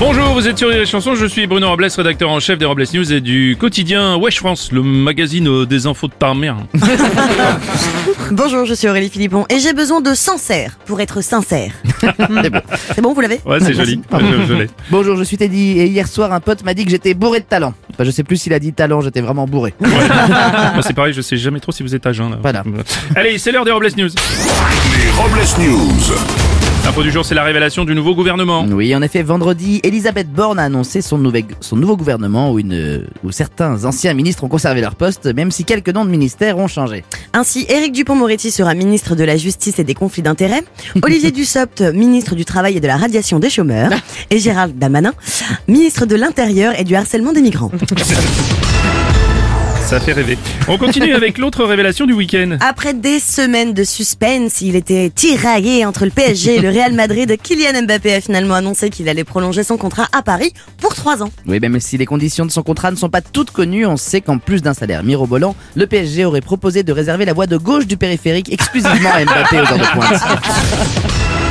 Bonjour, 0.00 0.32
vous 0.32 0.46
êtes 0.46 0.56
sur 0.58 0.68
les 0.68 0.86
chansons, 0.86 1.16
je 1.16 1.26
suis 1.26 1.48
Bruno 1.48 1.68
Robles, 1.68 1.88
rédacteur 1.96 2.30
en 2.30 2.38
chef 2.38 2.56
des 2.56 2.64
Robles 2.64 2.84
News 2.94 3.12
et 3.12 3.20
du 3.20 3.56
quotidien 3.58 4.16
Wesh 4.16 4.38
France, 4.38 4.70
le 4.70 4.82
magazine 4.82 5.48
euh, 5.48 5.66
des 5.66 5.86
infos 5.86 6.06
de 6.06 6.12
ta 6.12 6.34
mère. 6.34 6.56
Bonjour, 8.30 8.64
je 8.64 8.74
suis 8.74 8.86
Aurélie 8.86 9.08
Philippon 9.08 9.44
et 9.48 9.58
j'ai 9.58 9.72
besoin 9.72 10.00
de 10.00 10.14
sincère 10.14 10.78
pour 10.86 11.00
être 11.00 11.20
sincère. 11.20 11.72
C'est 12.94 13.00
bon. 13.00 13.12
Vous 13.12 13.20
l'avez 13.20 13.40
Ouais, 13.44 13.58
c'est 13.58 13.72
joli, 13.74 14.00
je, 14.12 14.46
je 14.46 14.54
l'ai. 14.54 14.66
Bonjour, 14.90 15.16
je 15.16 15.24
suis 15.24 15.36
Teddy 15.36 15.80
et 15.80 15.86
hier 15.86 16.06
soir 16.06 16.32
un 16.32 16.40
pote 16.40 16.62
m'a 16.62 16.74
dit 16.74 16.84
que 16.84 16.90
j'étais 16.90 17.14
bourré 17.14 17.40
de 17.40 17.44
talent. 17.46 17.74
Enfin, 17.92 18.04
je 18.04 18.10
sais 18.10 18.22
plus 18.22 18.36
s'il 18.36 18.52
a 18.52 18.58
dit 18.60 18.72
talent, 18.72 19.00
j'étais 19.00 19.22
vraiment 19.22 19.46
bourré. 19.46 19.74
Moi, 19.80 20.82
c'est 20.82 20.92
pareil, 20.94 21.14
je 21.14 21.22
sais 21.22 21.36
jamais 21.36 21.58
trop 21.58 21.72
si 21.72 21.82
vous 21.82 21.94
êtes 21.94 22.06
à 22.06 22.12
jeun. 22.12 22.30
là. 22.30 22.38
Voilà. 22.40 22.62
Allez, 23.16 23.38
c'est 23.38 23.50
l'heure 23.50 23.64
des 23.64 23.72
Robles 23.72 23.88
News. 23.96 24.08
Les 24.08 25.10
Robles 25.16 25.40
News. 25.58 26.47
L'info 26.88 27.02
du 27.02 27.10
jour, 27.10 27.22
c'est 27.22 27.34
la 27.34 27.44
révélation 27.44 27.84
du 27.84 27.94
nouveau 27.94 28.14
gouvernement. 28.14 28.64
Oui, 28.66 28.96
en 28.96 29.02
effet, 29.02 29.22
vendredi, 29.22 29.78
Elisabeth 29.84 30.32
Borne 30.32 30.58
a 30.58 30.62
annoncé 30.62 31.02
son, 31.02 31.18
nouvel- 31.18 31.44
son 31.60 31.76
nouveau 31.76 31.98
gouvernement 31.98 32.50
où, 32.50 32.58
une, 32.58 33.04
où 33.22 33.30
certains 33.30 33.84
anciens 33.84 34.14
ministres 34.14 34.42
ont 34.44 34.48
conservé 34.48 34.80
leur 34.80 34.94
poste, 34.94 35.26
même 35.26 35.50
si 35.50 35.64
quelques 35.66 35.90
noms 35.90 36.06
de 36.06 36.10
ministères 36.10 36.56
ont 36.56 36.66
changé. 36.66 37.04
Ainsi, 37.34 37.66
Éric 37.68 37.92
Dupont-Moretti 37.92 38.50
sera 38.50 38.72
ministre 38.74 39.16
de 39.16 39.24
la 39.24 39.36
Justice 39.36 39.78
et 39.78 39.84
des 39.84 39.92
conflits 39.92 40.22
d'intérêts, 40.22 40.62
Olivier 41.02 41.30
Dussopt, 41.30 41.82
ministre 41.82 42.34
du 42.34 42.46
Travail 42.46 42.78
et 42.78 42.80
de 42.80 42.86
la 42.86 42.96
Radiation 42.96 43.38
des 43.38 43.50
chômeurs, 43.50 43.90
et 44.30 44.38
Gérald 44.38 44.78
Damanin, 44.78 45.12
ministre 45.68 46.06
de 46.06 46.16
l'Intérieur 46.16 46.72
et 46.80 46.84
du 46.84 46.96
harcèlement 46.96 47.34
des 47.34 47.42
migrants. 47.42 47.70
Ça 49.88 49.98
fait 49.98 50.12
rêver. 50.12 50.36
On 50.68 50.76
continue 50.76 51.14
avec 51.14 51.38
l'autre 51.38 51.64
révélation 51.64 52.04
du 52.04 52.12
week-end. 52.12 52.58
Après 52.60 52.92
des 52.92 53.18
semaines 53.18 53.72
de 53.72 53.84
suspense, 53.84 54.60
il 54.60 54.76
était 54.76 55.08
tiraillé 55.08 55.86
entre 55.86 56.04
le 56.04 56.10
PSG 56.10 56.56
et 56.56 56.60
le 56.60 56.68
Real 56.68 56.92
Madrid. 56.92 57.34
Kylian 57.42 57.84
Mbappé 57.84 58.12
a 58.16 58.20
finalement 58.20 58.56
annoncé 58.56 58.90
qu'il 58.90 59.08
allait 59.08 59.24
prolonger 59.24 59.62
son 59.62 59.78
contrat 59.78 60.06
à 60.12 60.20
Paris 60.20 60.52
pour 60.76 60.94
trois 60.94 61.22
ans. 61.22 61.30
Oui, 61.46 61.58
même 61.58 61.80
si 61.80 61.96
les 61.96 62.04
conditions 62.04 62.44
de 62.44 62.50
son 62.50 62.62
contrat 62.62 62.90
ne 62.90 62.96
sont 62.96 63.08
pas 63.08 63.22
toutes 63.22 63.50
connues, 63.50 63.86
on 63.86 63.96
sait 63.96 64.20
qu'en 64.20 64.36
plus 64.36 64.60
d'un 64.60 64.74
salaire 64.74 65.02
mirobolant, 65.02 65.56
le 65.74 65.86
PSG 65.86 66.26
aurait 66.26 66.42
proposé 66.42 66.82
de 66.82 66.92
réserver 66.92 67.24
la 67.24 67.32
voie 67.32 67.46
de 67.46 67.56
gauche 67.56 67.86
du 67.86 67.96
périphérique 67.96 68.52
exclusivement 68.52 69.10
à 69.10 69.24
Mbappé 69.24 69.56
aux 69.56 69.72
heures 69.72 69.78
de 69.78 69.90
pointe. 69.94 70.20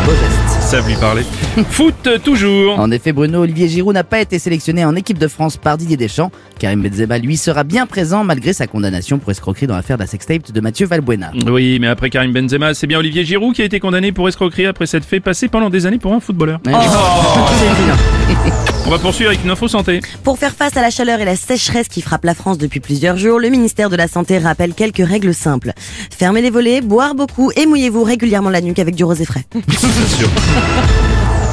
Beau 0.05 0.11
geste. 0.11 0.56
Ça 0.68 0.82
lui 0.82 0.96
parler. 0.96 1.23
Foot 1.70 1.96
euh, 2.08 2.18
toujours. 2.20 2.78
En 2.78 2.92
effet, 2.92 3.14
Bruno 3.14 3.44
Olivier 3.44 3.70
Giroud 3.70 3.94
n'a 3.94 4.04
pas 4.04 4.20
été 4.20 4.38
sélectionné 4.38 4.84
en 4.84 4.98
équipe 4.98 5.18
de 5.18 5.30
France 5.30 5.56
par 5.56 5.78
Didier 5.78 5.96
Deschamps. 5.96 6.30
Karim 6.60 6.82
Benzema, 6.82 7.18
lui, 7.20 7.38
sera 7.38 7.64
bien 7.64 7.86
présent 7.86 8.26
malgré 8.26 8.52
sa 8.52 8.68
condamnation 8.68 9.18
pour 9.18 9.32
escroquerie 9.32 9.66
dans 9.66 9.78
l'affaire 9.78 9.95
de 9.95 10.04
la 10.04 10.08
sextape 10.08 10.52
de 10.52 10.60
Mathieu 10.60 10.86
Valbuena. 10.86 11.32
Oui, 11.50 11.78
mais 11.80 11.88
après 11.88 12.10
Karim 12.10 12.34
Benzema, 12.34 12.73
c'est 12.73 12.86
bien 12.86 13.00
Olivier 13.00 13.23
Giroud 13.23 13.56
qui 13.56 13.62
a 13.62 13.66
été 13.66 13.80
condamné 13.80 14.12
pour 14.12 14.28
escroquerie 14.28 14.66
après 14.66 14.88
s'être 14.88 15.06
fait 15.06 15.22
passer 15.22 15.48
pendant 15.48 15.70
des 15.70 15.86
années 15.86 16.00
pour 16.00 16.12
un 16.12 16.20
footballeur. 16.20 16.60
Ouais. 16.66 16.73
On 18.88 18.89
va 18.89 18.99
poursuivre 18.99 19.31
avec 19.31 19.43
une 19.43 19.49
info 19.49 19.67
santé. 19.67 19.99
Pour 20.23 20.39
faire 20.39 20.53
face 20.53 20.77
à 20.77 20.81
la 20.81 20.89
chaleur 20.89 21.19
et 21.19 21.25
la 21.25 21.35
sécheresse 21.35 21.89
qui 21.89 22.02
frappent 22.02 22.23
la 22.23 22.33
France 22.33 22.57
depuis 22.57 22.80
plusieurs 22.80 23.17
jours, 23.17 23.38
le 23.38 23.49
ministère 23.49 23.89
de 23.89 23.97
la 23.97 24.07
Santé 24.07 24.38
rappelle 24.38 24.73
quelques 24.73 25.05
règles 25.05 25.33
simples. 25.33 25.73
Fermez 26.09 26.41
les 26.41 26.49
volets, 26.49 26.80
boire 26.80 27.13
beaucoup 27.13 27.52
et 27.58 27.65
mouillez-vous 27.65 28.03
régulièrement 28.03 28.49
la 28.49 28.61
nuque 28.61 28.80
avec 28.80 28.95
du 28.95 29.03
rosé 29.03 29.25
frais. 29.25 29.43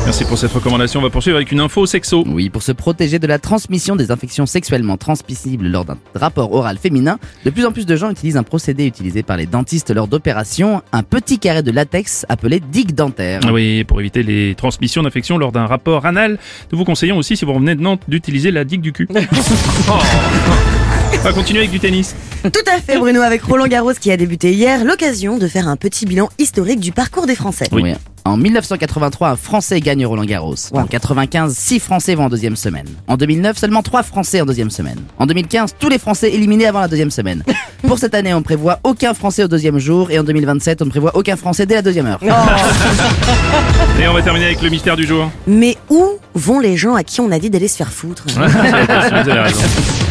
Merci 0.05 0.27
pour 0.27 0.37
cette 0.37 0.53
recommandation. 0.53 1.01
On 1.01 1.03
va 1.03 1.09
poursuivre 1.09 1.37
avec 1.37 1.51
une 1.51 1.61
info 1.61 1.87
sexo. 1.87 2.25
Oui, 2.27 2.51
pour 2.51 2.63
se 2.63 2.73
protéger 2.73 3.19
de 3.19 3.27
la 3.27 3.39
transmission 3.39 3.97
des 3.97 4.11
infections 4.11 4.45
sexuellement 4.45 4.99
transmissibles 4.99 5.67
lors 5.67 5.87
d'un 5.87 5.97
rapport 6.15 6.53
oral 6.53 6.77
féminin, 6.77 7.19
de 7.47 7.51
plus 7.51 7.65
en 7.65 7.73
plus 7.73 7.87
de 7.87 7.97
gens 7.97 8.11
utilisent 8.11 8.37
un 8.37 8.43
procédé 8.43 8.85
utilisé 8.85 9.23
par 9.23 9.39
les 9.39 9.47
dentistes 9.47 9.91
lors 9.91 10.07
d'opérations, 10.07 10.83
un 10.93 11.03
petit 11.03 11.39
carré 11.39 11.63
de 11.63 11.71
latex 11.71 12.27
appelé 12.29 12.61
digue 12.61 12.95
dentaire. 12.95 13.41
Oui, 13.51 13.85
pour 13.85 13.99
éviter 13.99 14.23
les 14.23 14.55
transmissions 14.55 15.03
d'infections 15.03 15.39
lors 15.39 15.53
d'un 15.53 15.65
rapport 15.65 16.05
anal, 16.05 16.39
nous 16.71 16.77
vous 16.77 16.85
conseillons 16.85 17.17
aussi, 17.17 17.39
si 17.39 17.47
vous 17.47 17.55
revenez 17.55 17.75
de 17.75 17.81
Nantes, 17.81 18.03
d'utiliser 18.07 18.51
la 18.51 18.65
digue 18.65 18.83
du 18.83 18.93
cul. 18.93 19.09
On 21.25 21.29
va 21.29 21.33
continuer 21.33 21.61
avec 21.61 21.71
du 21.71 21.81
tennis. 21.81 22.15
Tout 22.43 22.71
à 22.71 22.83
fait 22.83 22.99
Bruno 22.99 23.23
avec 23.23 23.43
Roland 23.45 23.67
Garros 23.67 23.95
qui 23.99 24.13
a 24.13 24.17
débuté 24.19 24.53
hier, 24.53 24.85
l'occasion 24.85 25.39
de 25.39 25.49
faire 25.49 25.69
un 25.69 25.77
petit 25.77 26.05
bilan 26.05 26.29
historique 26.39 26.81
du 26.81 26.93
parcours 26.93 27.27
des 27.27 27.35
Français. 27.35 27.65
Oui. 27.73 27.95
En 28.27 28.37
1983, 28.37 29.31
un 29.31 29.37
Français 29.37 29.81
gagne 29.81 30.05
Roland 30.05 30.27
Garros. 30.27 30.55
En 30.75 30.85
95, 30.85 31.57
6 31.57 31.81
Français 31.81 32.15
vont 32.15 32.25
en 32.25 32.29
deuxième 32.29 32.57
semaine. 32.57 32.85
En 33.07 33.17
2009, 33.17 33.57
seulement 33.57 33.83
3 33.83 34.03
Français 34.03 34.43
en 34.43 34.45
deuxième 34.45 34.69
semaine. 34.69 34.99
En 35.19 35.25
2015, 35.25 35.77
tous 35.79 35.89
les 35.89 35.99
Français 35.99 36.31
éliminés 36.31 36.67
avant 36.67 36.81
la 36.81 36.89
deuxième 36.89 37.11
semaine. 37.11 37.43
Pour 37.87 37.99
cette 37.99 38.15
année, 38.15 38.35
on 38.35 38.43
prévoit 38.43 38.81
aucun 38.85 39.15
Français 39.15 39.45
au 39.45 39.49
deuxième 39.49 39.79
jour 39.79 40.11
et 40.11 40.19
en 40.19 40.25
2027, 40.25 40.83
on 40.83 40.85
ne 40.85 40.91
prévoit 40.91 41.17
aucun 41.17 41.37
Français 41.37 41.65
dès 41.65 41.77
la 41.77 41.83
deuxième 41.83 42.05
heure. 42.05 42.21
Et 44.01 44.09
on 44.09 44.13
va 44.13 44.23
terminer 44.23 44.47
avec 44.47 44.61
le 44.61 44.69
mystère 44.69 44.97
du 44.97 45.07
jour. 45.07 45.31
Mais 45.47 45.79
où 45.89 46.19
vont 46.35 46.61
les 46.61 46.77
gens 46.77 46.95
à 46.95 47.05
qui 47.05 47.21
on 47.21 47.31
a 47.31 47.39
dit 47.39 47.49
d'aller 47.49 47.69
se 47.69 47.77
faire 47.77 47.93
foutre? 47.93 48.25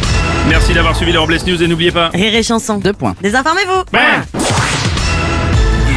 Merci 0.48 0.74
d'avoir 0.74 0.94
suivi 0.94 1.12
les 1.12 1.18
Robles 1.18 1.38
News 1.46 1.62
et 1.62 1.66
n'oubliez 1.66 1.92
pas. 1.92 2.08
Rire 2.12 2.34
et 2.34 2.42
chanson. 2.42 2.78
Deux 2.78 2.92
points. 2.92 3.14
Désinformez-vous 3.22 3.84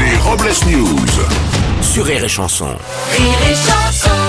Les 0.01 0.17
Robles 0.17 0.51
News. 0.67 1.05
Sur 1.81 2.05
Rire 2.05 2.23
et 2.23 2.29
Chanson. 2.29 2.67
Rire 3.17 3.37
et 3.49 3.55
chanson 3.55 4.26